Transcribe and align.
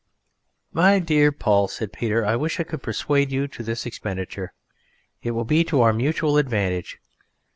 "My 0.73 0.97
dear 0.97 1.31
Paul," 1.31 1.67
said 1.67 1.93
Peter, 1.93 2.25
"I 2.25 2.35
wish 2.35 2.59
I 2.59 2.63
could 2.63 2.81
persuade 2.81 3.31
you 3.31 3.47
to 3.49 3.61
this 3.61 3.85
expenditure. 3.85 4.51
It 5.21 5.29
will 5.29 5.45
be 5.45 5.63
to 5.65 5.81
our 5.81 5.93
mutual 5.93 6.37
advantage. 6.37 6.99